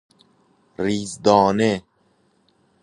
ریزدانه 0.85 1.83